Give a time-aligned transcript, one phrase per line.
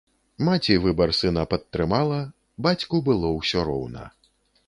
[0.45, 2.17] Маці выбар сына падтрымала,
[2.67, 4.09] бацьку было ўсё роўна.